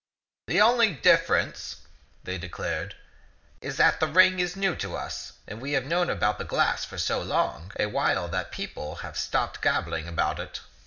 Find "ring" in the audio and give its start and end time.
4.07-4.39